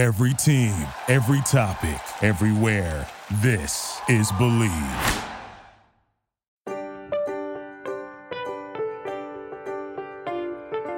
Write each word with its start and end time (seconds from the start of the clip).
Every 0.00 0.32
team, 0.32 0.74
every 1.08 1.42
topic, 1.42 2.00
everywhere. 2.22 3.06
This 3.42 4.00
is 4.08 4.32
Bleav. 4.32 5.24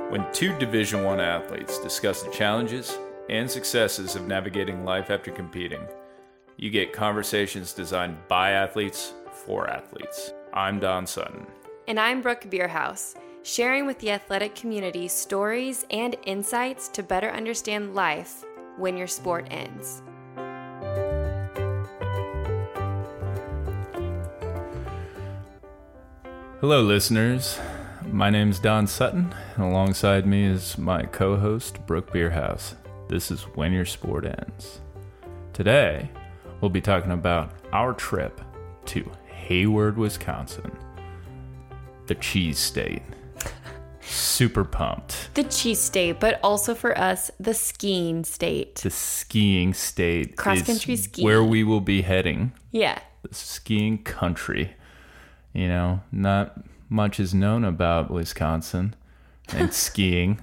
When 0.08 0.24
two 0.32 0.56
Division 0.56 1.02
1 1.02 1.18
athletes 1.18 1.80
discuss 1.80 2.22
the 2.22 2.30
challenges 2.30 2.96
and 3.28 3.50
successes 3.50 4.14
of 4.14 4.28
navigating 4.28 4.84
life 4.84 5.10
after 5.10 5.32
competing, 5.32 5.84
you 6.56 6.70
get 6.70 6.92
conversations 6.92 7.72
designed 7.72 8.16
by 8.28 8.52
athletes 8.52 9.14
for 9.32 9.68
athletes. 9.68 10.32
I'm 10.54 10.78
Don 10.78 11.08
Sutton. 11.08 11.44
And 11.88 11.98
I'm 11.98 12.22
Brooke 12.22 12.48
Beerhouse, 12.48 13.16
sharing 13.42 13.84
with 13.84 13.98
the 13.98 14.12
athletic 14.12 14.54
community 14.54 15.08
stories 15.08 15.86
and 15.90 16.14
insights 16.24 16.86
to 16.90 17.02
better 17.02 17.30
understand 17.30 17.96
life 17.96 18.44
when 18.76 18.96
your 18.96 19.06
sport 19.06 19.46
ends. 19.50 20.02
Hello, 26.60 26.82
listeners. 26.82 27.58
My 28.10 28.30
name 28.30 28.50
is 28.50 28.58
Don 28.58 28.86
Sutton, 28.86 29.34
and 29.56 29.64
alongside 29.64 30.26
me 30.26 30.44
is 30.44 30.78
my 30.78 31.02
co 31.04 31.36
host, 31.36 31.84
Brooke 31.86 32.12
Beerhouse. 32.12 32.76
This 33.08 33.30
is 33.30 33.42
When 33.42 33.72
Your 33.72 33.84
Sport 33.84 34.24
Ends. 34.24 34.80
Today, 35.52 36.08
we'll 36.60 36.70
be 36.70 36.80
talking 36.80 37.12
about 37.12 37.52
our 37.72 37.92
trip 37.92 38.40
to 38.86 39.10
Hayward, 39.26 39.98
Wisconsin, 39.98 40.70
the 42.06 42.14
cheese 42.14 42.58
state. 42.58 43.02
Super 44.04 44.64
pumped. 44.64 45.30
The 45.34 45.44
cheese 45.44 45.80
state, 45.80 46.18
but 46.20 46.40
also 46.42 46.74
for 46.74 46.96
us, 46.98 47.30
the 47.38 47.54
skiing 47.54 48.24
state. 48.24 48.76
The 48.76 48.90
skiing 48.90 49.74
state 49.74 50.36
Cross 50.36 50.62
country 50.62 50.96
skiing. 50.96 51.24
where 51.24 51.42
we 51.42 51.64
will 51.64 51.80
be 51.80 52.02
heading. 52.02 52.52
Yeah. 52.70 52.98
The 53.22 53.34
skiing 53.34 54.02
country. 54.02 54.74
You 55.52 55.68
know, 55.68 56.00
not 56.10 56.64
much 56.88 57.20
is 57.20 57.32
known 57.34 57.64
about 57.64 58.10
Wisconsin 58.10 58.94
and 59.48 59.72
skiing. 59.86 60.40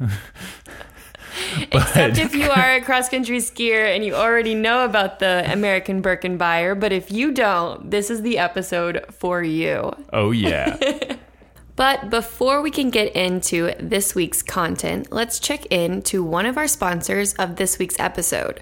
Except 1.72 2.18
if 2.18 2.36
you 2.36 2.50
are 2.50 2.76
a 2.76 2.82
cross 2.82 3.10
country 3.10 3.38
skier 3.38 3.94
and 3.96 4.04
you 4.04 4.16
already 4.16 4.56
know 4.56 4.86
about 4.86 5.20
the 5.20 5.50
American 5.52 6.02
Birkebeiner, 6.02 6.80
but 6.80 6.92
if 6.92 7.12
you 7.12 7.32
don't, 7.32 7.92
this 7.92 8.10
is 8.10 8.22
the 8.22 8.38
episode 8.38 9.06
for 9.12 9.44
you. 9.44 9.92
Oh 10.14 10.32
yeah. 10.32 10.78
But 11.80 12.10
before 12.10 12.62
we 12.62 12.72
can 12.72 12.90
get 12.90 13.16
into 13.16 13.74
this 13.80 14.14
week's 14.14 14.42
content, 14.42 15.14
let's 15.14 15.40
check 15.40 15.66
in 15.68 16.02
to 16.12 16.22
one 16.22 16.46
of 16.46 16.58
our 16.58 16.68
sponsors 16.68 17.34
of 17.36 17.56
this 17.56 17.80
week's 17.80 17.98
episode. 17.98 18.60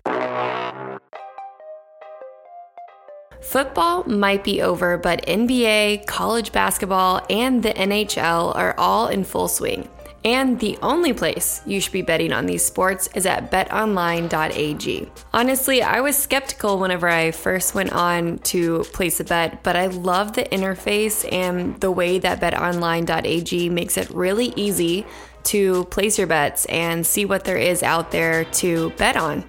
Football 3.42 4.04
might 4.04 4.44
be 4.44 4.62
over, 4.62 5.00
but 5.00 5.26
NBA, 5.26 6.06
college 6.06 6.52
basketball, 6.52 7.26
and 7.28 7.64
the 7.64 7.74
NHL 7.74 8.56
are 8.56 8.76
all 8.78 9.08
in 9.08 9.24
full 9.24 9.48
swing. 9.48 9.90
And 10.24 10.60
the 10.60 10.78
only 10.82 11.14
place 11.14 11.62
you 11.66 11.80
should 11.80 11.94
be 11.94 12.02
betting 12.02 12.34
on 12.34 12.48
these 12.48 12.66
sports 12.66 13.08
is 13.16 13.26
at 13.26 13.52
betonline.ag. 13.52 15.10
Honestly, 15.34 15.82
I 15.82 16.02
was 16.02 16.18
skeptical 16.18 16.80
whenever 16.80 17.08
I 17.08 17.32
first 17.32 17.76
went 17.76 17.94
on 17.94 18.40
to 18.40 18.84
place 18.94 19.20
a 19.20 19.24
bet, 19.24 19.64
but 19.64 19.76
I 19.76 19.88
love 19.88 20.34
the 20.34 20.44
interface 20.44 21.32
and 21.32 21.80
the 21.80 21.92
way 21.92 22.20
that 22.20 22.42
betonline.ag 22.42 23.70
makes 23.70 23.98
it 23.98 24.10
really 24.10 24.54
easy 24.56 25.06
to 25.46 25.86
place 25.86 26.18
your 26.18 26.28
bets 26.28 26.66
and 26.66 27.06
see 27.06 27.24
what 27.24 27.46
there 27.46 27.58
is 27.58 27.82
out 27.82 28.12
there 28.12 28.44
to 28.44 28.90
bet 28.92 29.16
on. 29.16 29.46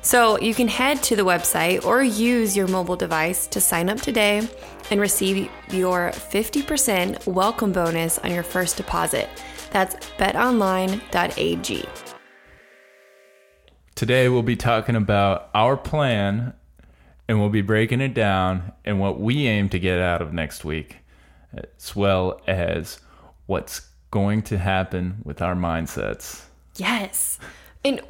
So 0.00 0.38
you 0.38 0.54
can 0.54 0.68
head 0.68 1.02
to 1.04 1.16
the 1.16 1.24
website 1.24 1.84
or 1.84 2.02
use 2.02 2.56
your 2.56 2.68
mobile 2.68 2.96
device 2.96 3.48
to 3.48 3.60
sign 3.60 3.88
up 3.88 4.00
today 4.00 4.48
and 4.90 5.00
receive 5.00 5.50
your 5.70 6.10
50% 6.10 7.26
welcome 7.26 7.72
bonus 7.72 8.18
on 8.18 8.30
your 8.30 8.42
first 8.42 8.76
deposit. 8.76 9.28
That's 9.70 9.94
betonline.ag. 10.18 11.84
Today 13.94 14.28
we'll 14.28 14.42
be 14.42 14.56
talking 14.56 14.96
about 14.96 15.50
our 15.54 15.76
plan 15.76 16.54
and 17.28 17.38
we'll 17.38 17.50
be 17.50 17.60
breaking 17.62 18.00
it 18.00 18.14
down 18.14 18.72
and 18.84 18.98
what 18.98 19.20
we 19.20 19.46
aim 19.46 19.68
to 19.68 19.78
get 19.78 19.98
out 19.98 20.22
of 20.22 20.32
next 20.32 20.64
week, 20.64 20.96
as 21.78 21.94
well 21.94 22.40
as 22.46 22.98
what's 23.46 23.82
going 24.10 24.42
to 24.42 24.58
happen 24.58 25.20
with 25.24 25.40
our 25.42 25.54
mindsets. 25.54 26.44
Yes. 26.76 27.38
And 27.84 28.00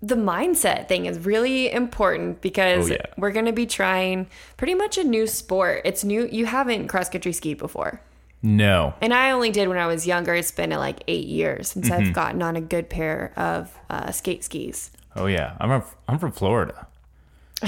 the 0.00 0.14
mindset 0.14 0.88
thing 0.88 1.06
is 1.06 1.18
really 1.18 1.70
important 1.70 2.40
because 2.40 2.90
Oh, 2.90 2.94
yeah. 2.94 3.06
we're 3.18 3.30
going 3.32 3.46
to 3.46 3.52
be 3.52 3.66
trying 3.66 4.28
pretty 4.56 4.74
much 4.74 4.96
a 4.96 5.04
new 5.04 5.26
sport. 5.26 5.82
It's 5.84 6.04
new. 6.04 6.28
You 6.30 6.46
haven't 6.46 6.88
cross 6.88 7.08
country 7.08 7.32
skied 7.32 7.58
before. 7.58 8.00
No. 8.42 8.94
And 9.00 9.14
I 9.14 9.30
only 9.30 9.50
did 9.50 9.68
when 9.68 9.78
I 9.78 9.86
was 9.86 10.06
younger. 10.06 10.34
It's 10.34 10.50
been 10.50 10.72
uh, 10.72 10.78
like 10.78 11.02
eight 11.08 11.26
years 11.26 11.68
since 11.68 11.88
Mm-hmm. 11.88 12.08
I've 12.08 12.12
gotten 12.12 12.42
on 12.42 12.56
a 12.56 12.60
good 12.60 12.90
pair 12.90 13.32
of 13.36 13.70
uh, 13.88 14.10
skate 14.10 14.42
skis. 14.44 14.90
Oh 15.14 15.26
yeah. 15.26 15.56
I'm 15.60 15.80
from, 15.80 15.90
I'm 16.08 16.18
from 16.18 16.32
Florida. 16.32 16.86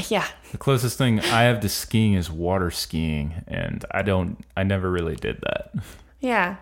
Yeah. 0.08 0.26
The 0.50 0.58
closest 0.58 0.98
thing 0.98 1.20
I 1.20 1.42
have 1.42 1.60
to 1.60 1.68
skiing 1.68 2.14
is 2.14 2.28
water 2.28 2.72
skiing 2.72 3.44
and 3.46 3.84
I 3.92 4.02
don't 4.02 4.44
I 4.56 4.64
never 4.64 4.90
really 4.90 5.14
did 5.14 5.40
that. 5.42 5.72
Yeah. 6.18 6.56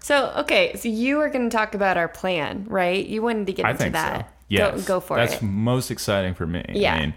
So, 0.00 0.34
okay. 0.40 0.76
So 0.76 0.88
you 0.90 1.18
are 1.20 1.30
going 1.30 1.48
to 1.48 1.56
talk 1.56 1.74
about 1.74 1.96
our 1.96 2.08
plan, 2.08 2.66
right? 2.68 3.06
You 3.06 3.22
wanted 3.22 3.46
to 3.46 3.54
get 3.54 3.64
I 3.64 3.70
into 3.70 3.82
think 3.84 3.94
that. 3.94 4.26
so. 4.26 4.32
Yes. 4.48 4.80
Go, 4.82 4.82
go 4.96 5.00
for 5.00 5.16
That's 5.16 5.36
it. 5.36 5.42
most 5.42 5.90
exciting 5.90 6.34
for 6.34 6.46
me. 6.46 6.62
Yeah. 6.74 6.94
I 6.94 7.00
mean, 7.00 7.14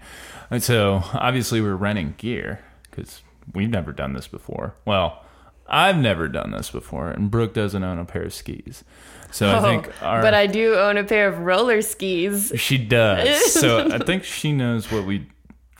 and 0.50 0.62
so 0.62 1.02
obviously 1.12 1.60
we're 1.60 1.76
renting 1.76 2.14
gear 2.16 2.60
because 2.90 3.20
we've 3.54 3.68
never 3.68 3.92
done 3.92 4.14
this 4.14 4.26
before. 4.26 4.74
Well, 4.86 5.22
I've 5.68 5.98
never 5.98 6.28
done 6.28 6.50
this 6.52 6.70
before, 6.70 7.10
and 7.10 7.30
Brooke 7.30 7.54
doesn't 7.54 7.82
own 7.82 7.98
a 7.98 8.04
pair 8.04 8.22
of 8.22 8.34
skis. 8.34 8.84
So 9.30 9.48
I 9.48 9.58
oh, 9.58 9.62
think 9.62 10.02
our 10.02 10.20
Oh, 10.20 10.22
but 10.22 10.34
I 10.34 10.46
do 10.46 10.74
own 10.74 10.96
a 10.96 11.04
pair 11.04 11.28
of 11.28 11.40
roller 11.40 11.82
skis. 11.82 12.52
she 12.56 12.78
does. 12.78 13.52
so 13.60 13.86
I 13.90 13.98
think 13.98 14.24
she 14.24 14.52
knows 14.52 14.90
what 14.90 15.04
we 15.06 15.26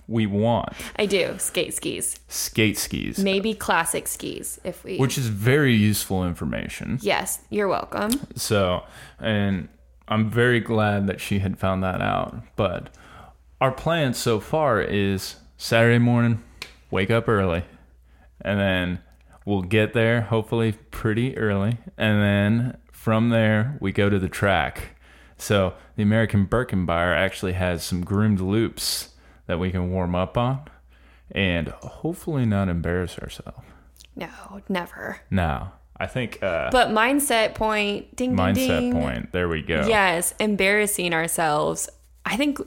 we 0.06 0.26
want. 0.26 0.72
I 0.96 1.04
do. 1.06 1.34
Skate 1.38 1.74
skis. 1.74 2.18
Skate 2.28 2.78
skis, 2.78 3.18
Maybe 3.18 3.52
classic 3.54 4.08
skis 4.08 4.58
if 4.64 4.82
we. 4.82 4.96
which 4.96 5.18
is 5.18 5.28
very 5.28 5.74
useful 5.74 6.26
information. 6.26 6.98
yes, 7.02 7.40
you're 7.50 7.68
welcome. 7.68 8.12
So, 8.34 8.84
and 9.18 9.68
I'm 10.08 10.30
very 10.30 10.60
glad 10.60 11.06
that 11.08 11.20
she 11.20 11.40
had 11.40 11.58
found 11.58 11.82
that 11.84 12.00
out. 12.00 12.36
But 12.56 12.88
our 13.60 13.70
plan 13.70 14.14
so 14.14 14.40
far 14.40 14.80
is 14.80 15.36
Saturday 15.58 15.98
morning, 15.98 16.42
wake 16.90 17.10
up 17.10 17.28
early, 17.28 17.64
and 18.40 18.58
then 18.58 19.00
we'll 19.48 19.62
get 19.62 19.94
there 19.94 20.20
hopefully 20.20 20.72
pretty 20.90 21.36
early. 21.38 21.78
And 21.96 22.22
then 22.22 22.76
from 22.92 23.30
there, 23.30 23.78
we 23.80 23.92
go 23.92 24.10
to 24.10 24.18
the 24.18 24.28
track. 24.28 24.90
So, 25.38 25.72
the 25.96 26.02
American 26.02 26.46
Birkebeiner 26.46 27.16
actually 27.16 27.54
has 27.54 27.82
some 27.82 28.04
groomed 28.04 28.40
loops 28.40 29.10
that 29.46 29.58
we 29.58 29.70
can 29.70 29.90
warm 29.90 30.14
up 30.14 30.36
on 30.36 30.64
and 31.30 31.68
hopefully 31.68 32.44
not 32.44 32.68
embarrass 32.68 33.18
ourselves. 33.18 33.66
No, 34.14 34.28
never. 34.68 35.20
Now, 35.30 35.72
I 35.96 36.06
think 36.06 36.42
uh, 36.42 36.70
But 36.70 36.88
mindset 36.88 37.54
point, 37.54 38.14
ding, 38.16 38.36
ding, 38.36 38.54
mindset 38.54 38.92
point, 38.92 39.32
there 39.32 39.48
we 39.48 39.62
go. 39.62 39.86
Yes, 39.88 40.34
embarrassing 40.38 41.14
ourselves. 41.14 41.88
I 42.26 42.36
think 42.36 42.58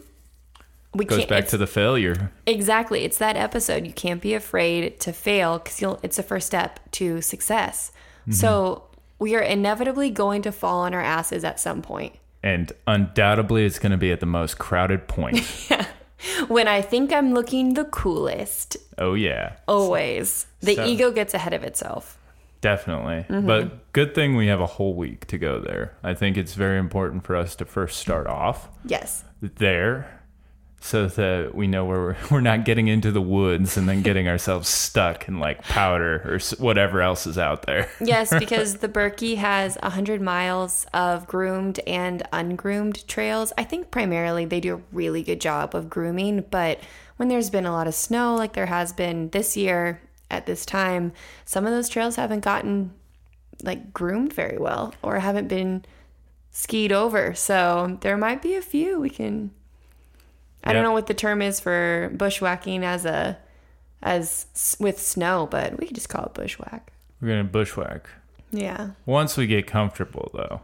we 0.94 1.06
goes 1.06 1.26
back 1.26 1.48
to 1.48 1.58
the 1.58 1.68
failure. 1.68 2.32
exactly. 2.46 3.04
It's 3.04 3.18
that 3.20 3.36
episode. 3.38 3.86
You 3.88 3.94
can't 3.94 4.22
be 4.22 4.34
afraid 4.34 5.00
to 5.02 5.14
fail 5.14 5.60
because 5.60 5.82
you'll. 5.82 6.00
It's 6.04 6.18
the 6.18 6.24
first 6.24 6.48
step 6.48 6.80
to 6.92 7.22
success. 7.22 7.92
Mm-hmm. 8.24 8.32
So 8.34 8.84
we 9.20 9.36
are 9.36 9.42
inevitably 9.42 10.10
going 10.10 10.42
to 10.44 10.52
fall 10.52 10.82
on 10.82 10.94
our 10.94 11.02
asses 11.02 11.44
at 11.44 11.60
some 11.60 11.82
point. 11.82 12.16
And 12.44 12.72
undoubtedly, 12.88 13.66
it's 13.66 13.80
going 13.80 13.92
to 13.92 13.98
be 13.98 14.12
at 14.12 14.20
the 14.20 14.26
most 14.26 14.58
crowded 14.58 15.08
point. 15.08 15.46
When 16.50 16.68
I 16.68 16.82
think 16.84 17.12
I'm 17.12 17.34
looking 17.34 17.74
the 17.74 17.86
coolest, 17.86 18.78
oh, 19.00 19.16
yeah, 19.16 19.54
always 19.68 20.46
the 20.60 20.76
So- 20.76 20.86
ego 20.86 21.12
gets 21.12 21.34
ahead 21.34 21.52
of 21.54 21.64
itself. 21.64 22.20
definitely. 22.62 23.26
Mm-hmm. 23.28 23.48
But 23.48 23.92
good 23.92 24.14
thing 24.14 24.36
we 24.36 24.46
have 24.46 24.62
a 24.62 24.68
whole 24.68 24.94
week 24.94 25.26
to 25.28 25.40
go 25.40 25.60
there. 25.60 25.96
I 26.04 26.14
think 26.14 26.38
it's 26.38 26.54
very 26.54 26.78
important 26.78 27.24
for 27.24 27.36
us 27.36 27.56
to 27.56 27.66
first 27.66 27.98
start 27.98 28.28
off 28.28 28.70
Yes. 28.86 29.24
there 29.42 30.21
so 30.84 31.06
that 31.06 31.54
we 31.54 31.68
know 31.68 31.86
where 31.86 32.00
we're, 32.00 32.18
we're 32.32 32.42
not 32.42 32.66
getting 32.66 32.88
into 32.88 33.12
the 33.12 33.22
woods 33.22 33.78
and 33.78 33.88
then 33.88 34.02
getting 34.04 34.28
ourselves 34.28 34.68
stuck 34.68 35.28
in 35.28 35.40
like 35.40 35.62
powder 35.62 36.16
or 36.26 36.40
whatever 36.58 37.02
else 37.02 37.26
is 37.26 37.38
out 37.38 37.62
there. 37.64 37.90
Yes, 38.02 38.34
because 38.38 38.78
the 38.78 38.88
Birkie 38.88 39.36
has 39.36 39.78
100 39.84 40.22
miles 40.22 40.88
of 40.92 41.28
groomed 41.28 41.80
and 41.86 42.24
ungroomed 42.34 43.08
trails. 43.08 43.54
I 43.58 43.64
think 43.64 43.92
primarily 43.92 44.44
they 44.44 44.60
do 44.60 44.76
a 44.76 44.82
really 44.92 45.22
good 45.22 45.40
job 45.40 45.76
of 45.76 45.90
grooming, 45.90 46.46
but 46.50 46.80
when 47.18 47.30
there's 47.30 47.52
been 47.52 47.68
a 47.68 47.72
lot 47.72 47.88
of 47.88 47.94
snow, 47.94 48.36
like 48.36 48.54
there 48.54 48.66
has 48.66 48.92
been 48.92 49.30
this 49.30 49.56
year 49.56 50.02
at 50.32 50.48
this 50.48 50.66
time, 50.66 51.14
some 51.46 51.66
of 51.66 51.72
those 51.72 51.90
trails 51.90 52.16
haven't 52.16 52.44
gotten 52.44 52.92
like 53.62 53.94
groomed 53.94 54.34
very 54.34 54.58
well 54.58 54.96
or 55.04 55.20
haven't 55.20 55.48
been 55.48 55.86
skied 56.50 56.92
over. 56.92 57.36
So 57.36 58.00
there 58.02 58.18
might 58.18 58.42
be 58.42 58.56
a 58.56 58.62
few 58.62 59.00
we 59.00 59.12
can 59.12 59.52
I 60.64 60.74
don't 60.74 60.84
know 60.84 60.92
what 60.92 61.08
the 61.08 61.14
term 61.14 61.42
is 61.42 61.60
for 61.60 62.12
bushwhacking 62.16 62.84
as 62.84 63.06
a 63.06 63.38
as 64.04 64.78
with 64.80 65.00
snow, 65.00 65.48
but 65.50 65.80
we 65.80 65.88
could 65.88 65.96
just 65.96 66.10
call 66.10 66.26
it 66.26 66.34
bushwhack. 66.34 66.92
We're 67.22 67.30
gonna 67.30 67.44
bushwhack. 67.44 68.10
Yeah. 68.52 68.92
Once 69.06 69.38
we 69.38 69.48
get 69.48 69.68
comfortable, 69.68 70.30
though. 70.34 70.62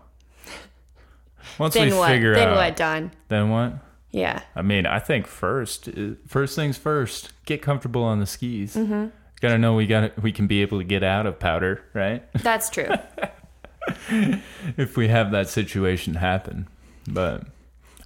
Once 1.57 1.73
Then 1.73 1.89
we 1.89 1.97
what? 1.97 2.09
figure 2.09 2.33
then 2.33 2.49
out, 2.49 2.55
what, 2.55 2.75
Don? 2.75 3.11
then 3.29 3.49
what? 3.49 3.73
Yeah. 4.11 4.41
I 4.55 4.61
mean, 4.61 4.85
I 4.85 4.99
think 4.99 5.27
first, 5.27 5.89
first 6.27 6.55
things 6.55 6.77
first. 6.77 7.31
Get 7.45 7.61
comfortable 7.61 8.03
on 8.03 8.19
the 8.19 8.25
skis. 8.25 8.75
Mm-hmm. 8.75 9.07
Gotta 9.39 9.57
know 9.57 9.75
we 9.75 9.85
got 9.85 10.21
we 10.21 10.31
can 10.31 10.47
be 10.47 10.61
able 10.61 10.79
to 10.79 10.83
get 10.83 11.03
out 11.03 11.25
of 11.25 11.39
powder, 11.39 11.83
right? 11.94 12.23
That's 12.33 12.69
true. 12.69 12.89
if 14.77 14.97
we 14.97 15.07
have 15.07 15.31
that 15.31 15.49
situation 15.49 16.15
happen. 16.15 16.67
But 17.07 17.44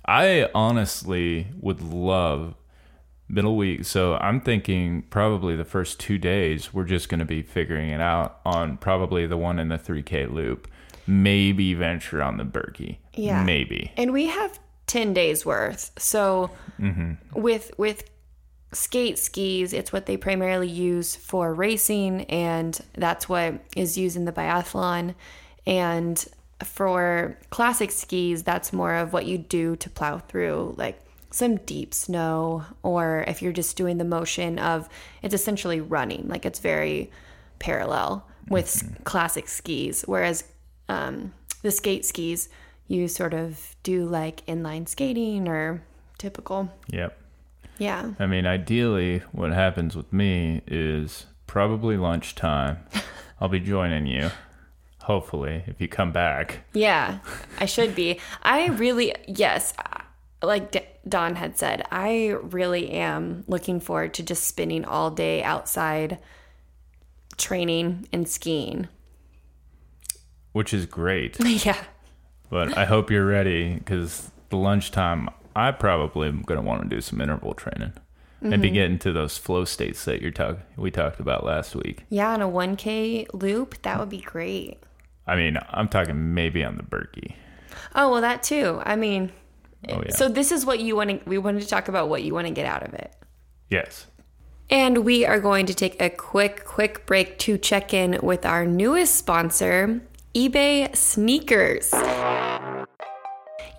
I 0.06 0.50
honestly 0.56 1.48
would 1.60 1.82
love 1.82 2.56
middle 3.28 3.56
week. 3.56 3.86
So 3.86 4.16
I'm 4.16 4.42
thinking 4.42 5.04
probably 5.10 5.56
the 5.56 5.64
first 5.66 6.00
two 6.00 6.18
days 6.18 6.74
we're 6.74 6.84
just 6.86 7.08
going 7.10 7.20
to 7.20 7.26
be 7.26 7.42
figuring 7.42 7.90
it 7.90 8.02
out 8.02 8.40
on 8.46 8.78
probably 8.78 9.26
the 9.26 9.38
one 9.38 9.58
in 9.60 9.70
the 9.70 9.78
3K 9.78 10.32
loop. 10.32 10.68
Maybe 11.08 11.74
venture 11.74 12.22
on 12.22 12.38
the 12.38 12.44
Birkie. 12.44 13.00
Yeah. 13.16 13.44
Maybe. 13.44 13.92
and 13.98 14.12
we 14.14 14.28
have 14.28 14.60
10 14.88 15.14
days 15.14 15.46
worth. 15.46 15.92
So 15.98 16.52
Mm-hmm. 16.80 17.40
with 17.40 17.72
with 17.78 18.10
skate 18.74 19.20
skis, 19.20 19.72
it's 19.74 19.94
what 19.94 20.08
they 20.08 20.18
primarily 20.18 20.68
use 20.70 21.16
for 21.16 21.54
racing 21.54 22.22
and 22.24 22.80
that's 22.94 23.30
what 23.30 23.56
is 23.76 23.98
used 23.98 24.16
in 24.18 24.26
the 24.26 24.32
biathlon 24.32 25.14
and 25.68 26.26
for 26.64 27.38
classic 27.50 27.92
skis, 27.92 28.44
that's 28.44 28.72
more 28.74 28.96
of 28.96 29.14
what 29.14 29.26
you 29.26 29.38
do 29.38 29.76
to 29.78 29.90
plow 29.90 30.20
through 30.20 30.76
like 30.78 31.00
some 31.32 31.56
deep 31.58 31.94
snow 31.94 32.64
or 32.84 33.24
if 33.28 33.42
you're 33.42 33.54
just 33.54 33.78
doing 33.78 33.98
the 33.98 34.04
motion 34.04 34.60
of 34.60 34.90
it's 35.22 35.34
essentially 35.34 35.80
running, 35.80 36.28
like 36.28 36.46
it's 36.46 36.60
very 36.60 37.10
parallel 37.60 38.28
with 38.50 38.66
s 38.66 38.84
classic 39.04 39.48
skis. 39.48 40.04
Whereas 40.04 40.44
um, 40.90 41.34
the 41.62 41.72
skate 41.72 42.06
skis 42.06 42.50
you 42.88 43.08
sort 43.08 43.34
of 43.34 43.76
do 43.84 44.06
like 44.06 44.46
inline 44.46 44.88
skating 44.88 45.48
or 45.48 45.82
typical. 46.18 46.70
Yep. 46.90 47.18
yeah. 47.78 48.12
I 48.20 48.28
mean, 48.28 48.46
ideally, 48.46 49.20
what 49.32 49.54
happens 49.54 49.96
with 49.96 50.12
me 50.12 50.62
is 50.68 51.26
probably 51.48 51.98
lunchtime. 51.98 52.80
I'll 53.40 53.48
be 53.48 53.60
joining 53.60 54.06
you, 54.06 54.30
hopefully, 55.04 55.64
if 55.68 55.80
you 55.82 55.88
come 55.88 56.12
back. 56.12 56.60
yeah 56.74 57.20
i 57.60 57.66
should 57.66 57.94
be 57.96 58.20
i 58.44 58.68
really 58.68 59.14
yes 59.28 59.74
like 60.44 60.72
D- 60.72 60.82
don 61.08 61.36
had 61.36 61.58
said 61.58 61.84
i 61.92 62.30
really 62.42 62.90
am 62.92 63.44
looking 63.48 63.80
forward 63.80 64.14
to 64.16 64.24
just 64.24 64.44
spending 64.46 64.86
all 64.86 65.10
day 65.12 65.44
outside 65.44 66.18
training 67.38 68.08
and 68.14 68.28
skiing 68.28 68.88
Which 70.52 70.74
is 70.74 70.86
great. 70.86 71.38
yeah 71.66 71.82
But 72.50 72.78
I 72.78 72.86
hope 72.86 73.10
you're 73.10 73.26
ready 73.26 73.76
because 73.76 74.32
the 74.50 74.58
lunchtime, 74.58 75.30
I 75.56 75.72
probably 75.72 76.28
am 76.28 76.42
going 76.42 76.60
to 76.60 76.66
want 76.66 76.84
to 76.84 76.90
do 76.94 77.00
some 77.02 77.22
interval 77.22 77.54
training. 77.54 77.94
Maybe 78.42 78.68
Mm-hmm. 78.68 78.74
get 78.74 78.86
into 78.92 79.14
those 79.14 79.38
flow 79.38 79.66
states 79.66 80.04
that 80.06 80.22
you're 80.22 80.32
talk- 80.32 80.60
we 80.76 80.90
talked 80.92 81.20
about 81.20 81.46
last 81.46 81.76
week. 81.76 82.04
yeah 82.10 82.34
on 82.34 82.42
a 82.42 82.48
1k 82.50 83.28
loop 83.34 83.82
that 83.84 84.00
would 84.00 84.10
be 84.10 84.20
great 84.22 84.80
I 85.28 85.36
mean, 85.36 85.58
I'm 85.70 85.88
talking 85.88 86.34
maybe 86.34 86.64
on 86.64 86.78
the 86.78 86.84
Birkie. 86.84 87.36
oh 87.96 88.12
well 88.12 88.22
that 88.22 88.44
too 88.44 88.82
i 88.86 88.96
mean 88.96 89.32
Oh, 89.90 90.04
yeah. 90.06 90.14
so 90.16 90.30
this 90.30 90.52
is 90.52 90.64
what 90.66 90.80
you 90.80 90.96
want 90.96 91.10
to 91.10 91.20
we 91.30 91.38
wanted 91.40 91.62
to 91.64 91.68
talk 91.68 91.88
about 91.88 92.08
what 92.10 92.22
you 92.24 92.34
want 92.36 92.46
to 92.48 92.54
get 92.54 92.66
out 92.68 92.84
of 92.84 92.94
it 92.94 93.14
yes. 93.70 94.08
And 94.70 95.00
we 95.00 95.26
are 95.26 95.40
going 95.42 95.66
to 95.66 95.74
take 95.74 96.02
a 96.02 96.10
quick, 96.10 96.64
quick 96.64 97.06
break 97.06 97.38
to 97.40 97.58
check 97.58 97.94
in 97.94 98.18
with 98.24 98.46
our 98.46 98.66
newest 98.66 99.16
sponsor, 99.16 100.00
eBay 100.34 100.96
Sneakers. 100.96 101.92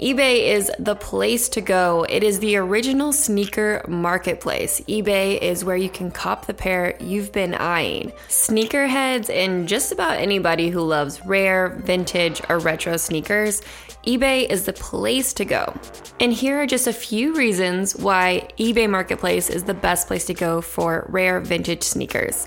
eBay 0.03 0.49
is 0.49 0.69
the 0.81 0.97
place 0.97 1.49
to 1.51 1.61
go. 1.61 2.05
It 2.09 2.25
is 2.25 2.41
the 2.41 2.57
original 2.57 3.13
sneaker 3.13 3.85
marketplace. 3.87 4.81
eBay 4.89 5.41
is 5.41 5.65
where 5.65 5.77
you 5.77 5.89
can 5.89 6.11
cop 6.11 6.47
the 6.47 6.55
pair 6.55 6.97
you've 6.99 7.31
been 7.31 7.55
eyeing. 7.55 8.11
Sneakerheads 8.27 9.31
and 9.31 9.69
just 9.69 9.93
about 9.93 10.19
anybody 10.19 10.71
who 10.71 10.81
loves 10.81 11.25
rare, 11.25 11.69
vintage, 11.85 12.43
or 12.49 12.59
retro 12.59 12.97
sneakers, 12.97 13.63
eBay 14.05 14.51
is 14.51 14.65
the 14.65 14.73
place 14.73 15.33
to 15.35 15.45
go. 15.45 15.73
And 16.19 16.33
here 16.33 16.61
are 16.61 16.67
just 16.67 16.89
a 16.89 16.93
few 16.93 17.37
reasons 17.37 17.95
why 17.95 18.49
eBay 18.59 18.91
Marketplace 18.91 19.51
is 19.51 19.63
the 19.63 19.73
best 19.73 20.09
place 20.09 20.25
to 20.25 20.35
go 20.35 20.61
for 20.61 21.07
rare 21.11 21.39
vintage 21.39 21.85
sneakers. 21.85 22.47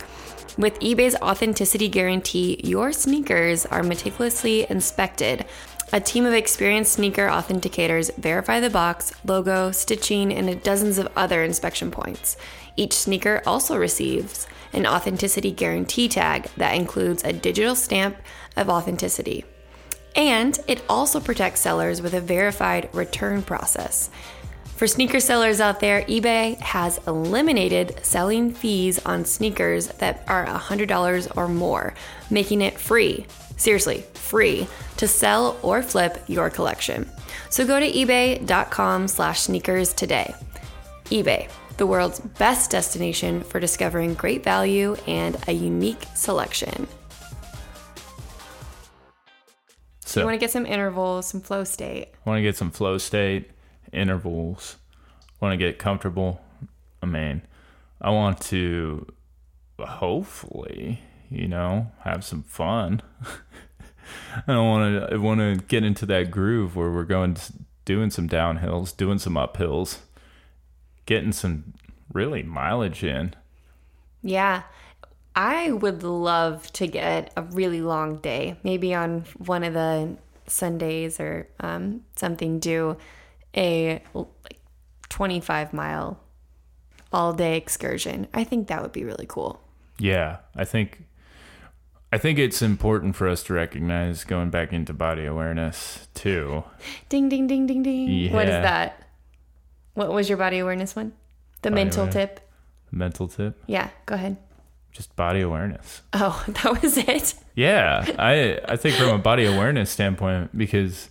With 0.57 0.79
eBay's 0.79 1.15
authenticity 1.15 1.89
guarantee, 1.89 2.59
your 2.63 2.91
sneakers 2.93 3.65
are 3.65 3.83
meticulously 3.83 4.69
inspected. 4.69 5.45
A 5.95 6.01
team 6.01 6.25
of 6.25 6.33
experienced 6.33 6.91
sneaker 6.91 7.27
authenticators 7.27 8.13
verify 8.17 8.59
the 8.59 8.69
box, 8.69 9.13
logo, 9.23 9.71
stitching, 9.71 10.33
and 10.33 10.61
dozens 10.61 10.97
of 10.97 11.07
other 11.15 11.41
inspection 11.41 11.89
points. 11.89 12.35
Each 12.75 12.91
sneaker 12.91 13.41
also 13.47 13.77
receives 13.77 14.45
an 14.73 14.85
authenticity 14.85 15.51
guarantee 15.51 16.09
tag 16.09 16.49
that 16.57 16.75
includes 16.75 17.23
a 17.23 17.31
digital 17.31 17.77
stamp 17.77 18.17
of 18.57 18.67
authenticity. 18.67 19.45
And 20.17 20.59
it 20.67 20.83
also 20.89 21.21
protects 21.21 21.61
sellers 21.61 22.01
with 22.01 22.13
a 22.13 22.19
verified 22.19 22.89
return 22.93 23.41
process. 23.41 24.09
For 24.75 24.87
sneaker 24.87 25.21
sellers 25.21 25.61
out 25.61 25.79
there, 25.79 26.01
eBay 26.01 26.59
has 26.59 26.99
eliminated 27.07 27.97
selling 28.03 28.53
fees 28.53 28.99
on 29.05 29.23
sneakers 29.23 29.87
that 29.87 30.25
are 30.27 30.45
$100 30.45 31.37
or 31.37 31.47
more, 31.47 31.93
making 32.29 32.59
it 32.59 32.77
free, 32.77 33.25
seriously, 33.55 34.03
free, 34.15 34.67
to 34.97 35.07
sell 35.07 35.57
or 35.61 35.81
flip 35.81 36.21
your 36.27 36.49
collection. 36.49 37.09
So 37.49 37.65
go 37.65 37.79
to 37.79 37.89
ebay.com 37.89 39.07
slash 39.07 39.39
sneakers 39.39 39.93
today. 39.93 40.35
eBay, 41.05 41.49
the 41.77 41.87
world's 41.87 42.19
best 42.19 42.69
destination 42.69 43.43
for 43.43 43.61
discovering 43.61 44.13
great 44.13 44.43
value 44.43 44.97
and 45.07 45.37
a 45.47 45.53
unique 45.53 46.05
selection. 46.15 46.85
So 50.03 50.19
You 50.19 50.25
want 50.25 50.35
to 50.35 50.39
get 50.39 50.51
some 50.51 50.65
intervals, 50.65 51.27
some 51.27 51.39
flow 51.39 51.63
state. 51.63 52.09
want 52.25 52.39
to 52.39 52.41
get 52.41 52.57
some 52.57 52.71
flow 52.71 52.97
state 52.97 53.54
intervals 53.95 54.77
want 55.41 55.53
to 55.53 55.57
get 55.57 55.79
comfortable 55.79 56.41
i 57.01 57.05
mean 57.05 57.41
i 58.01 58.09
want 58.09 58.39
to 58.39 59.05
hopefully 59.79 61.01
you 61.29 61.47
know 61.47 61.91
have 62.01 62.23
some 62.23 62.43
fun. 62.43 63.01
I 64.47 64.53
don't 64.53 64.67
want 64.67 65.09
to 65.09 65.13
i 65.15 65.17
want 65.17 65.39
to 65.39 65.65
get 65.67 65.83
into 65.83 66.05
that 66.05 66.29
groove 66.29 66.75
where 66.75 66.91
we're 66.91 67.03
going 67.03 67.37
doing 67.85 68.11
some 68.11 68.29
downhills 68.29 68.95
doing 68.95 69.17
some 69.17 69.33
uphills 69.33 69.99
getting 71.05 71.31
some 71.31 71.73
really 72.11 72.43
mileage 72.43 73.03
in. 73.03 73.35
Yeah. 74.23 74.63
I 75.35 75.71
would 75.71 76.03
love 76.03 76.71
to 76.73 76.87
get 76.87 77.31
a 77.35 77.43
really 77.43 77.81
long 77.81 78.17
day, 78.17 78.57
maybe 78.63 78.93
on 78.93 79.25
one 79.37 79.63
of 79.63 79.73
the 79.73 80.15
Sundays 80.47 81.19
or 81.19 81.47
um, 81.59 82.01
something, 82.15 82.59
do 82.59 82.95
a 83.55 84.01
like 84.15 84.59
25 85.09 85.73
mile 85.73 86.19
all 87.13 87.33
day 87.33 87.55
excursion. 87.57 88.27
I 88.33 88.43
think 88.43 88.67
that 88.67 88.81
would 88.81 88.91
be 88.91 89.03
really 89.03 89.25
cool. 89.27 89.61
yeah 89.99 90.37
i 90.55 90.65
think 90.65 91.03
i 92.11 92.17
think 92.17 92.37
it's 92.37 92.61
important 92.61 93.15
for 93.15 93.27
us 93.29 93.43
to 93.43 93.53
recognize 93.53 94.25
going 94.25 94.49
back 94.49 94.73
into 94.73 94.93
body 94.93 95.25
awareness 95.25 96.07
too 96.13 96.63
Ding, 97.09 97.29
ding, 97.29 97.47
ding, 97.47 97.65
ding, 97.65 97.81
ding. 97.83 98.33
What 98.33 98.47
is 98.47 98.51
that? 98.69 99.01
What 99.93 100.11
was 100.11 100.27
your 100.27 100.37
body 100.37 100.59
awareness 100.59 100.95
one? 100.95 101.13
The 101.61 101.69
Body 101.71 101.75
mental 101.85 102.03
awareness. 102.03 102.29
tip? 102.35 102.51
mental 102.91 103.27
tip 103.29 103.63
Yeah, 103.67 103.89
go 104.05 104.15
ahead. 104.15 104.35
just 104.91 105.15
body 105.15 105.39
awareness 105.41 106.01
Oh, 106.13 106.43
that 106.47 106.81
was 106.81 106.97
it. 106.97 107.33
yeah 107.55 108.03
i 108.19 108.59
i 108.67 108.75
think 108.75 108.95
from 108.97 109.09
a 109.09 109.17
body 109.17 109.45
awareness 109.45 109.89
standpoint 109.89 110.55
because 110.57 111.09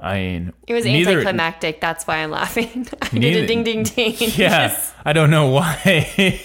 i 0.00 0.14
mean 0.14 0.52
It 0.66 0.74
was 0.74 0.84
neither- 0.84 1.10
anticlimactic. 1.12 1.80
That's 1.80 2.06
why 2.06 2.16
I'm 2.18 2.30
laughing. 2.30 2.86
I 3.02 3.08
did 3.18 3.44
a 3.44 3.46
ding, 3.46 3.62
ding, 3.64 3.82
ding. 3.84 4.14
yeah 4.18 4.68
Just- 4.68 4.94
i 5.04 5.12
don't 5.12 5.30
know 5.30 5.48
why 5.48 6.40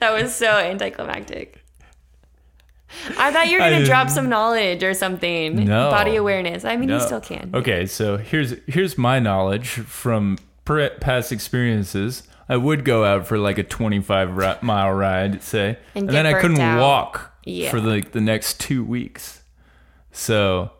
That 0.00 0.12
was 0.12 0.34
so 0.34 0.46
anticlimactic. 0.58 1.62
I 3.18 3.30
thought 3.32 3.48
you 3.48 3.54
were 3.54 3.58
gonna 3.64 3.76
I- 3.80 3.84
drop 3.84 4.08
some 4.10 4.28
knowledge 4.28 4.82
or 4.82 4.94
something. 4.94 5.64
No. 5.64 5.90
Body 5.90 6.16
awareness. 6.16 6.64
I 6.64 6.76
mean, 6.76 6.88
you 6.88 7.00
still 7.00 7.20
can. 7.20 7.50
okay 7.54 7.86
so 7.86 8.16
here's 8.16 8.54
here's 8.66 8.96
my 8.98 9.18
knowledge 9.18 9.68
from 9.68 10.38
past 11.00 11.32
experiences 11.32 12.24
i 12.50 12.54
would 12.56 12.84
go 12.84 13.02
out 13.02 13.26
for 13.26 13.38
like 13.38 13.56
a 13.56 13.62
25 13.62 14.62
mile 14.62 14.92
ride 14.92 15.42
say 15.42 15.78
And 15.94 16.04
and, 16.04 16.08
then 16.10 16.26
i 16.26 16.38
couldn't 16.38 16.60
out. 16.60 16.78
walk 16.82 17.32
Yeah. 17.44 17.70
for 17.70 17.80
like 17.80 18.12
the 18.12 18.20
next 18.20 18.60
two 18.60 18.84
weeks 18.84 19.40
so 20.12 20.70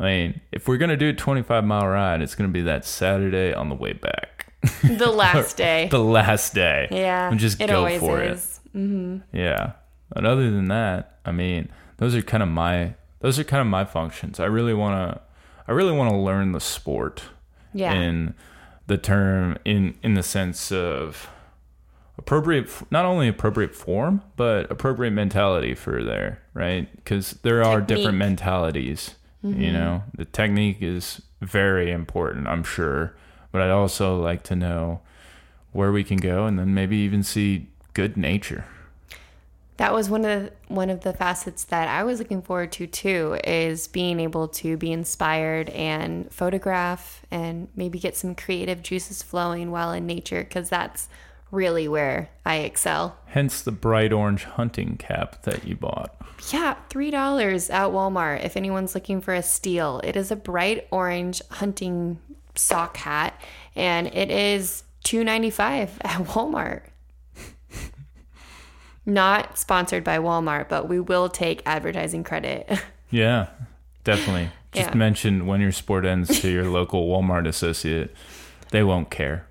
i 0.00 0.04
mean 0.04 0.40
if 0.50 0.66
we're 0.66 0.78
gonna 0.78 0.96
do 0.96 1.10
a 1.10 1.12
25 1.12 1.64
mile 1.64 1.86
ride 1.86 2.20
it's 2.22 2.34
gonna 2.34 2.48
be 2.48 2.62
that 2.62 2.84
saturday 2.84 3.52
on 3.54 3.68
the 3.68 3.74
way 3.76 3.92
back 3.92 4.52
The 4.82 5.06
last 5.10 5.56
day. 5.66 5.86
the 5.90 5.98
last 6.02 6.52
day. 6.54 6.88
yeah. 6.90 7.30
And 7.30 7.38
just 7.38 7.60
it 7.60 7.68
go 7.68 7.78
always 7.78 8.00
for 8.00 8.20
is. 8.22 8.60
it. 8.74 9.22
Yeah. 9.32 9.72
But 10.12 10.26
other 10.26 10.50
than 10.50 10.68
that, 10.68 11.18
I 11.24 11.32
mean, 11.32 11.70
those 11.96 12.14
are 12.14 12.20
kind 12.20 12.42
of 12.42 12.48
my 12.50 12.94
those 13.20 13.38
are 13.38 13.44
kind 13.44 13.62
of 13.62 13.68
my 13.68 13.84
functions. 13.86 14.38
I 14.38 14.44
really 14.46 14.74
want 14.74 15.14
to 15.14 15.20
I 15.66 15.72
really 15.72 15.92
want 15.92 16.10
to 16.10 16.16
learn 16.18 16.52
the 16.52 16.60
sport 16.60 17.22
Yeah. 17.72 17.94
in 17.94 18.34
the 18.86 18.98
term 18.98 19.56
in 19.64 19.94
in 20.02 20.12
the 20.12 20.22
sense 20.22 20.70
of 20.70 21.30
appropriate 22.18 22.68
not 22.90 23.06
only 23.06 23.28
appropriate 23.28 23.74
form 23.74 24.20
but 24.36 24.70
appropriate 24.70 25.12
mentality 25.12 25.74
for 25.74 26.02
there 26.04 26.42
right 26.52 26.94
because 26.96 27.32
there 27.44 27.64
are 27.64 27.80
different 27.80 28.18
Technique. 28.18 28.18
Mentalities 29.42 29.66
you 29.66 29.72
mm-hmm. 29.72 29.84
know 29.84 30.02
the 30.14 30.24
technique 30.24 30.78
is 30.80 31.22
very 31.40 31.90
important 31.90 32.46
i'm 32.46 32.62
sure. 32.64 33.14
But 33.52 33.62
i'd 33.62 33.70
also 33.70 34.20
like 34.20 34.42
to 34.44 34.56
know 34.56 35.00
where 35.72 35.92
we 35.92 36.04
can 36.04 36.16
go 36.16 36.46
and 36.46 36.58
then 36.58 36.74
maybe 36.74 36.96
even 36.98 37.22
see 37.22 37.68
good 37.94 38.16
nature. 38.16 38.64
That 39.76 39.94
was 39.94 40.10
one 40.10 40.26
of 40.26 40.42
the, 40.42 40.52
one 40.68 40.90
of 40.90 41.00
the 41.00 41.14
facets 41.14 41.64
that 41.64 41.88
I 41.88 42.04
was 42.04 42.18
looking 42.18 42.42
forward 42.42 42.70
to 42.72 42.86
too 42.86 43.38
is 43.44 43.88
being 43.88 44.20
able 44.20 44.46
to 44.48 44.76
be 44.76 44.92
inspired 44.92 45.70
and 45.70 46.30
photograph 46.30 47.24
and 47.30 47.68
maybe 47.74 47.98
get 47.98 48.14
some 48.14 48.34
creative 48.34 48.82
juices 48.82 49.22
flowing 49.22 49.70
while 49.70 49.92
in 49.92 50.06
nature 50.06 50.44
because 50.44 50.68
that's 50.68 51.08
really 51.50 51.88
where 51.88 52.28
I 52.44 52.56
excel. 52.56 53.16
hence 53.26 53.62
the 53.62 53.72
bright 53.72 54.12
orange 54.12 54.44
hunting 54.44 54.96
cap 54.96 55.42
that 55.42 55.66
you 55.66 55.76
bought 55.76 56.14
Yeah, 56.52 56.76
$3 56.90 57.70
at 57.72 57.90
Walmart 57.90 58.44
if 58.44 58.56
anyone's 58.56 58.94
looking 58.94 59.20
for 59.20 59.34
a 59.34 59.42
steal. 59.42 60.00
It 60.04 60.16
is 60.16 60.30
a 60.30 60.36
bright 60.36 60.86
orange 60.90 61.42
hunting 61.50 62.18
sock 62.54 62.96
hat 62.98 63.40
and 63.76 64.06
it 64.08 64.30
is 64.30 64.82
$2.95 65.04 65.90
at 66.02 66.20
Walmart. 66.28 66.82
Not 69.06 69.58
sponsored 69.58 70.04
by 70.04 70.18
Walmart, 70.18 70.68
but 70.68 70.88
we 70.88 71.00
will 71.00 71.28
take 71.28 71.62
advertising 71.66 72.22
credit. 72.24 72.68
yeah 73.10 73.48
definitely 74.04 74.50
just 74.72 74.90
Yeah. 74.90 74.96
mention 74.96 75.46
when 75.46 75.60
your 75.60 75.72
sport 75.72 76.04
ends 76.06 76.40
to 76.40 76.48
your 76.48 76.64
local 76.68 77.08
walmart 77.08 77.46
associate 77.48 78.14
they 78.70 78.82
won't 78.84 79.10
care 79.10 79.46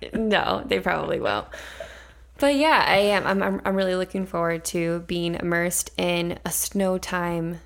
no, 0.12 0.62
they 0.66 0.80
probably 0.80 1.20
won't. 1.20 1.46
But 2.38 2.54
yeah, 2.54 2.84
I 2.86 2.98
am. 2.98 3.26
I'm, 3.26 3.42
I'm, 3.42 3.60
I'm 3.64 3.74
really 3.74 3.96
looking 3.96 4.24
forward 4.24 4.64
to 4.66 5.00
being 5.00 5.34
immersed 5.34 5.90
in 5.96 6.38
a 6.44 6.50
snow 6.50 6.98
time 6.98 7.60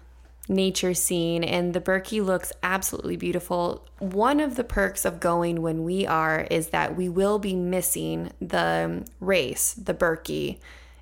nature 0.48 0.94
scene, 0.94 1.44
and 1.44 1.74
the 1.74 1.80
Birkie 1.80 2.20
looks 2.20 2.52
absolutely 2.62 3.16
beautiful. 3.16 3.86
One 3.98 4.40
of 4.40 4.56
the 4.56 4.64
perks 4.64 5.04
of 5.04 5.20
going 5.20 5.62
when 5.62 5.84
we 5.84 6.06
are 6.06 6.46
is 6.50 6.68
that 6.68 6.96
we 6.96 7.08
will 7.08 7.38
be 7.38 7.54
missing 7.54 8.32
the 8.40 9.06
race. 9.20 9.74
The 9.74 9.94
Birkie 9.94 10.58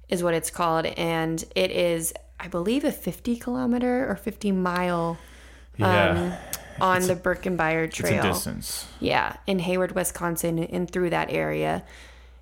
is 0.09 0.23
what 0.23 0.35
it's 0.35 0.51
called, 0.51 0.87
and 0.87 1.43
it 1.55 1.71
is, 1.71 2.13
I 2.39 2.49
believe, 2.49 2.85
a 2.85 2.93
50 2.93 3.37
kilometer 3.37 4.09
or 4.11 4.17
50 4.17 4.53
mile 4.53 5.19
yeah 5.77 6.11
um, 6.11 6.33
on 6.85 7.03
the 7.07 7.15
it's 7.85 7.99
a 7.99 8.03
Trail. 8.03 8.23
distance 8.23 8.87
Yeah, 9.01 9.37
in 9.47 9.59
Hayward, 9.61 9.93
Wisconsin, 9.95 10.59
and 10.59 10.91
through 10.91 11.11
that 11.11 11.31
area. 11.31 11.85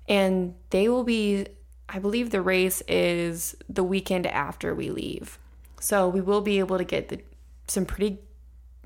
And 0.07 0.55
they 0.71 0.89
will 0.89 1.03
be, 1.03 1.45
I 1.87 1.99
believe 1.99 2.31
the 2.31 2.41
race 2.41 2.81
is 2.87 3.55
the 3.69 3.83
weekend 3.83 4.25
after 4.27 4.73
we 4.73 4.89
leave. 4.89 5.37
So 5.79 6.09
we 6.09 6.21
will 6.21 6.41
be 6.41 6.59
able 6.59 6.77
to 6.77 6.83
get 6.83 7.09
the, 7.09 7.19
some 7.67 7.85
pretty 7.85 8.19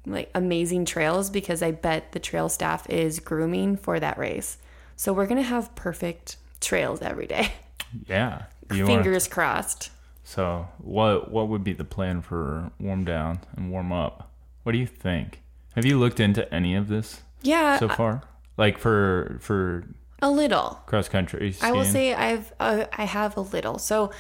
like 0.05 0.29
amazing 0.35 0.83
trails 0.85 1.29
because 1.29 1.63
I 1.63 1.71
bet 1.71 2.11
the 2.11 2.19
trail 2.19 2.49
staff 2.49 2.89
is 2.89 3.19
grooming 3.21 3.77
for 3.77 3.99
that 3.99 4.17
race. 4.17 4.57
So 4.97 5.13
we're 5.13 5.27
going 5.27 5.41
to 5.41 5.47
have 5.47 5.73
perfect 5.75 6.35
trails 6.59 7.01
every 7.01 7.27
day. 7.27 7.53
Yeah. 8.07 8.45
Fingers 8.69 9.27
crossed. 9.27 9.91
so 10.23 10.67
what 10.79 11.29
what 11.29 11.47
would 11.47 11.63
be 11.63 11.73
the 11.73 11.83
plan 11.83 12.21
for 12.23 12.71
warm 12.79 13.05
down 13.05 13.41
and 13.55 13.69
warm 13.69 13.91
up? 13.93 14.31
What 14.63 14.71
do 14.71 14.79
you 14.79 14.87
think? 14.87 15.42
Have 15.75 15.85
you 15.85 15.99
looked 15.99 16.19
into 16.19 16.51
any 16.53 16.75
of 16.75 16.87
this 16.87 17.21
Yeah, 17.41 17.77
so 17.77 17.89
far? 17.89 18.21
Like 18.57 18.77
for 18.77 19.37
for 19.41 19.83
a 20.21 20.29
little. 20.29 20.81
cross 20.85 21.09
country 21.09 21.55
I 21.61 21.71
will 21.71 21.85
say 21.85 22.13
I've 22.13 22.53
uh, 22.59 22.85
I 22.93 23.05
have 23.05 23.35
a 23.35 23.41
little. 23.41 23.77
So 23.77 24.11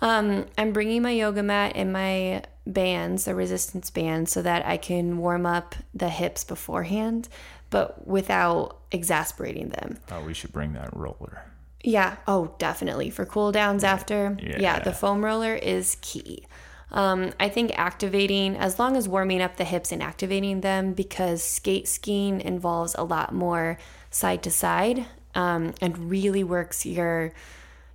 um, 0.00 0.46
I'm 0.56 0.72
bringing 0.72 1.02
my 1.02 1.10
yoga 1.10 1.42
mat 1.42 1.72
and 1.74 1.92
my 1.92 2.42
bands, 2.66 3.24
the 3.24 3.34
resistance 3.34 3.90
bands, 3.90 4.32
so 4.32 4.42
that 4.42 4.64
I 4.66 4.76
can 4.76 5.18
warm 5.18 5.46
up 5.46 5.74
the 5.94 6.08
hips 6.08 6.44
beforehand, 6.44 7.28
but 7.70 8.06
without 8.06 8.78
exasperating 8.92 9.68
them. 9.70 9.98
Oh, 10.10 10.22
we 10.22 10.34
should 10.34 10.52
bring 10.52 10.72
that 10.74 10.94
roller. 10.96 11.44
Yeah. 11.82 12.16
Oh, 12.26 12.54
definitely 12.58 13.10
for 13.10 13.24
cool 13.24 13.52
downs 13.52 13.84
after. 13.84 14.36
Yeah. 14.40 14.58
Yeah. 14.58 14.78
the 14.80 14.92
foam 14.92 15.24
roller 15.24 15.54
is 15.54 15.96
key. 16.02 16.46
Um, 16.92 17.32
I 17.38 17.48
think 17.48 17.78
activating, 17.78 18.56
as 18.56 18.78
long 18.78 18.96
as 18.96 19.08
warming 19.08 19.40
up 19.40 19.56
the 19.56 19.64
hips 19.64 19.92
and 19.92 20.02
activating 20.02 20.60
them, 20.60 20.92
because 20.92 21.42
skate 21.42 21.86
skiing 21.86 22.40
involves 22.40 22.94
a 22.96 23.04
lot 23.04 23.32
more 23.32 23.78
side 24.10 24.42
to 24.42 24.50
side 24.50 25.06
um, 25.34 25.74
and 25.80 26.10
really 26.10 26.44
works 26.44 26.84
your 26.84 27.32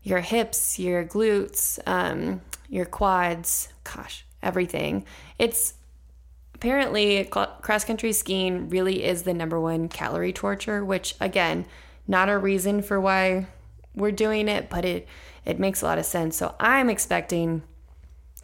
your 0.03 0.19
hips, 0.19 0.77
your 0.77 1.03
glutes, 1.03 1.79
um, 1.87 2.41
your 2.69 2.85
quads. 2.85 3.69
Gosh, 3.83 4.23
everything. 4.43 5.03
It's 5.39 5.73
apparently 6.53 7.25
cross 7.25 7.83
country 7.83 8.13
skiing 8.13 8.69
really 8.69 9.03
is 9.03 9.23
the 9.23 9.33
number 9.33 9.59
one 9.59 9.89
calorie 9.89 10.31
torture 10.31 10.85
which 10.85 11.13
again 11.19 11.65
not 12.07 12.29
a 12.29 12.37
reason 12.37 12.81
for 12.81 12.99
why 12.99 13.45
we're 13.93 14.09
doing 14.09 14.47
it 14.47 14.69
but 14.69 14.85
it 14.85 15.05
it 15.43 15.59
makes 15.59 15.81
a 15.81 15.85
lot 15.85 15.99
of 15.99 16.05
sense 16.05 16.37
so 16.37 16.55
i'm 16.59 16.89
expecting 16.89 17.61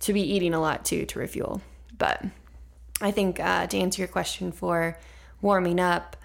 to 0.01 0.13
be 0.13 0.21
eating 0.21 0.53
a 0.53 0.59
lot 0.59 0.85
too 0.85 1.05
to 1.05 1.19
refuel 1.19 1.61
but 1.97 2.23
i 3.01 3.11
think 3.11 3.39
uh, 3.39 3.65
to 3.67 3.77
answer 3.77 4.01
your 4.01 4.07
question 4.07 4.51
for 4.51 4.97
warming 5.41 5.79
up 5.79 6.15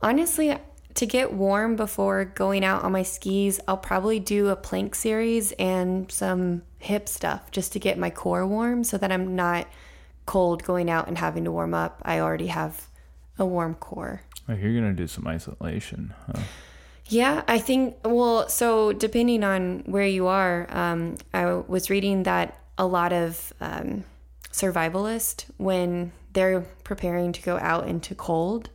honestly 0.00 0.56
to 0.94 1.06
get 1.06 1.32
warm 1.32 1.74
before 1.74 2.24
going 2.24 2.64
out 2.64 2.84
on 2.84 2.92
my 2.92 3.02
skis 3.02 3.60
i'll 3.66 3.76
probably 3.76 4.20
do 4.20 4.48
a 4.48 4.56
plank 4.56 4.94
series 4.94 5.52
and 5.52 6.10
some 6.10 6.62
hip 6.78 7.08
stuff 7.08 7.50
just 7.50 7.72
to 7.72 7.78
get 7.78 7.98
my 7.98 8.10
core 8.10 8.46
warm 8.46 8.84
so 8.84 8.96
that 8.96 9.10
i'm 9.10 9.34
not 9.34 9.66
cold 10.26 10.62
going 10.64 10.90
out 10.90 11.08
and 11.08 11.18
having 11.18 11.44
to 11.44 11.52
warm 11.52 11.74
up, 11.74 12.00
I 12.04 12.20
already 12.20 12.48
have 12.48 12.88
a 13.38 13.44
warm 13.44 13.74
core. 13.74 14.22
Like 14.48 14.60
you're 14.60 14.74
gonna 14.74 14.92
do 14.92 15.06
some 15.06 15.26
isolation. 15.26 16.14
Huh? 16.26 16.42
Yeah, 17.06 17.42
I 17.46 17.58
think, 17.58 17.96
well, 18.02 18.48
so 18.48 18.92
depending 18.92 19.44
on 19.44 19.80
where 19.84 20.06
you 20.06 20.26
are, 20.26 20.66
um, 20.74 21.16
I 21.34 21.52
was 21.52 21.90
reading 21.90 22.22
that 22.22 22.58
a 22.78 22.86
lot 22.86 23.12
of 23.12 23.52
um, 23.60 24.04
survivalists, 24.52 25.44
when 25.56 26.12
they're 26.32 26.62
preparing 26.82 27.32
to 27.32 27.42
go 27.42 27.58
out 27.58 27.88
into 27.88 28.14
cold, 28.14 28.70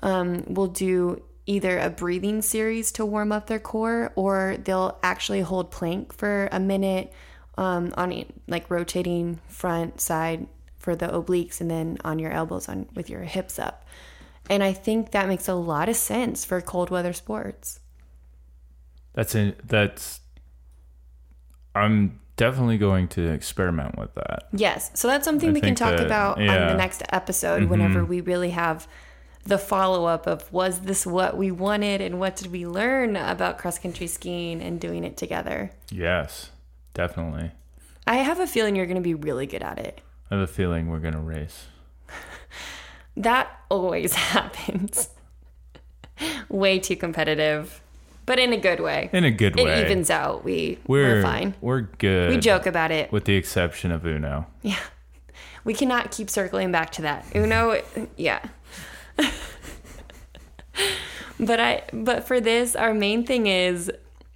um, 0.00 0.44
will 0.46 0.68
do 0.68 1.22
either 1.46 1.78
a 1.78 1.90
breathing 1.90 2.40
series 2.42 2.90
to 2.92 3.04
warm 3.04 3.30
up 3.30 3.46
their 3.46 3.58
core 3.58 4.12
or 4.16 4.56
they'll 4.64 4.98
actually 5.02 5.42
hold 5.42 5.70
plank 5.70 6.12
for 6.12 6.48
a 6.52 6.58
minute 6.58 7.12
um, 7.58 7.92
on 7.96 8.24
like 8.48 8.70
rotating 8.70 9.38
front 9.46 10.00
side 10.00 10.46
for 10.78 10.96
the 10.96 11.06
obliques 11.06 11.60
and 11.60 11.70
then 11.70 11.98
on 12.04 12.18
your 12.18 12.32
elbows 12.32 12.68
on 12.68 12.86
with 12.94 13.10
your 13.10 13.22
hips 13.22 13.58
up. 13.58 13.86
And 14.50 14.62
I 14.62 14.72
think 14.72 15.12
that 15.12 15.28
makes 15.28 15.48
a 15.48 15.54
lot 15.54 15.88
of 15.88 15.96
sense 15.96 16.44
for 16.44 16.60
cold 16.60 16.90
weather 16.90 17.12
sports. 17.12 17.80
That's 19.14 19.34
it. 19.34 19.66
That's. 19.66 20.20
I'm 21.74 22.20
definitely 22.36 22.78
going 22.78 23.08
to 23.08 23.28
experiment 23.30 23.96
with 23.98 24.14
that. 24.14 24.48
Yes. 24.52 24.90
So 24.94 25.08
that's 25.08 25.24
something 25.24 25.50
I 25.50 25.52
we 25.52 25.60
can 25.60 25.74
talk 25.74 25.96
that- 25.96 26.06
about 26.06 26.38
on 26.38 26.44
yeah. 26.44 26.56
Mm-hmm. 26.58 26.68
the 26.68 26.76
next 26.76 27.02
episode 27.10 27.64
whenever 27.64 28.04
we 28.04 28.20
really 28.20 28.50
have 28.50 28.86
the 29.44 29.58
follow 29.58 30.06
up 30.06 30.26
of 30.26 30.50
was 30.52 30.80
this 30.80 31.06
what 31.06 31.36
we 31.36 31.50
wanted 31.50 32.00
and 32.00 32.18
what 32.18 32.34
did 32.36 32.50
we 32.50 32.66
learn 32.66 33.14
about 33.16 33.58
cross 33.58 33.78
country 33.78 34.06
skiing 34.06 34.62
and 34.62 34.80
doing 34.80 35.04
it 35.04 35.16
together. 35.18 35.70
Yes, 35.90 36.50
definitely. 36.94 37.50
I 38.06 38.16
have 38.16 38.40
a 38.40 38.46
feeling 38.46 38.74
you're 38.74 38.86
going 38.86 38.96
to 38.96 39.02
be 39.02 39.14
really 39.14 39.46
good 39.46 39.62
at 39.62 39.78
it. 39.78 40.00
I 40.30 40.36
have 40.36 40.42
a 40.42 40.46
feeling 40.50 40.88
we're 40.88 40.98
gonna 41.00 41.20
race. 41.20 41.66
That 43.16 43.48
always 43.70 44.12
happens. 44.32 45.08
Way 46.48 46.78
too 46.78 46.96
competitive, 46.96 47.80
but 48.26 48.38
in 48.38 48.52
a 48.52 48.56
good 48.56 48.80
way. 48.80 49.10
In 49.12 49.24
a 49.24 49.30
good 49.30 49.56
way. 49.56 49.80
It 49.80 49.86
evens 49.86 50.10
out. 50.10 50.44
We 50.44 50.78
We're 50.86 51.16
we're 51.16 51.22
fine. 51.22 51.54
We're 51.60 51.82
good. 51.82 52.30
We 52.30 52.38
joke 52.38 52.66
about 52.66 52.90
it. 52.90 53.12
with 53.12 53.24
the 53.24 53.34
exception 53.36 53.90
of 53.92 54.04
Uno. 54.06 54.46
Yeah. 54.62 54.78
We 55.64 55.74
cannot 55.74 56.10
keep 56.10 56.28
circling 56.28 56.72
back 56.72 56.90
to 56.92 57.02
that. 57.02 57.24
Uno, 57.34 57.80
yeah. 58.16 58.40
but 61.40 61.60
I 61.60 61.82
but 61.92 62.26
for 62.26 62.40
this 62.40 62.76
our 62.76 62.92
main 62.94 63.24
thing 63.24 63.46
is 63.46 63.90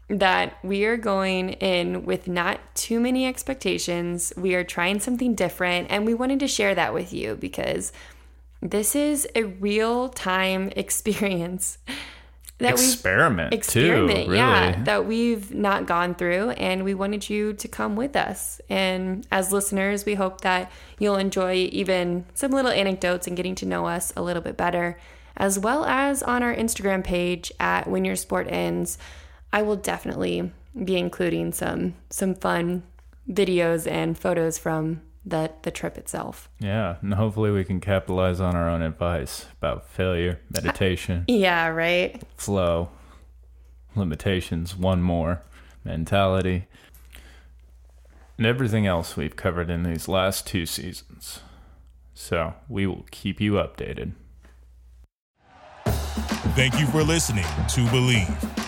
that 0.09 0.57
we 0.65 0.85
are 0.87 0.97
going 0.97 1.51
in 1.51 2.07
with 2.07 2.29
not 2.29 2.61
too 2.75 2.99
many 2.99 3.27
expectations. 3.27 4.33
We 4.37 4.55
are 4.55 4.65
trying 4.65 5.01
something 5.01 5.35
different 5.35 5.89
and 5.91 6.07
we 6.07 6.15
wanted 6.15 6.41
to 6.41 6.49
share 6.49 6.75
that 6.75 6.95
with 6.95 7.13
you 7.13 7.37
because 7.37 7.93
This 8.63 8.97
is 8.97 9.29
a 9.35 9.45
real 9.45 10.09
time 10.09 10.73
experience 10.77 11.79
that 12.59 12.73
experiment, 12.73 13.53
we've 13.53 13.59
experiment, 13.59 14.11
too, 14.11 14.25
really. 14.25 14.37
yeah, 14.37 14.83
that 14.83 15.07
we've 15.07 15.55
not 15.55 15.87
gone 15.87 16.15
through, 16.15 16.51
and 16.51 16.85
we 16.85 16.93
wanted 16.93 17.31
you 17.31 17.53
to 17.55 17.69
come 17.69 17.95
with 17.95 18.17
us. 18.17 18.61
And 18.69 19.27
as 19.31 19.53
listeners, 19.53 20.05
we 20.05 20.15
hope 20.15 20.41
that 20.41 20.71
you'll 20.99 21.17
enjoy 21.17 21.69
even 21.73 22.27
some 22.35 22.51
little 22.51 22.71
anecdotes 22.71 23.27
and 23.27 23.37
getting 23.37 23.55
to 23.57 23.67
know 23.67 23.87
us 23.87 24.13
a 24.17 24.23
little 24.23 24.43
bit 24.43 24.57
better, 24.57 24.99
as 25.37 25.59
well 25.59 25.85
as 25.85 26.23
on 26.23 26.43
our 26.43 26.55
Instagram 26.55 27.05
page 27.05 27.53
at 27.61 27.89
When 27.89 28.05
Your 28.05 28.17
Sport 28.17 28.49
Ends. 28.51 28.99
I 29.53 29.63
will 29.63 29.77
definitely 29.77 30.53
be 30.85 30.97
including 30.97 31.53
some 31.53 31.95
some 32.11 32.35
fun 32.35 32.83
videos 33.29 33.91
and 33.91 34.19
photos 34.19 34.59
from 34.59 35.01
the 35.29 35.51
the 35.63 35.71
trip 35.71 35.97
itself. 35.99 36.49
Yeah, 36.59 36.97
and 37.03 37.15
hopefully 37.15 37.51
we 37.51 37.65
can 37.65 37.81
capitalize 37.81 38.41
on 38.41 38.55
our 38.57 38.69
own 38.69 38.83
advice 38.83 39.47
about 39.61 39.87
failure, 39.89 40.41
meditation, 40.51 41.25
Yeah, 41.29 41.69
right. 41.69 42.23
flow, 42.37 42.89
limitations, 43.95 44.77
one 44.77 45.03
more, 45.03 45.43
mentality, 45.85 46.67
and 48.37 48.47
everything 48.47 48.87
else 48.87 49.17
we've 49.17 49.37
covered 49.37 49.71
in 49.71 49.83
these 49.83 50.09
last 50.09 50.47
two 50.47 50.65
seasons. 50.67 51.41
So 52.15 52.55
we 52.69 52.87
will 52.87 53.07
keep 53.11 53.41
you 53.41 53.53
updated. 53.53 54.13
Thank 56.55 56.81
you 56.81 56.87
for 56.87 57.03
listening 57.05 57.45
to 57.45 57.81
Bleav. 57.87 58.68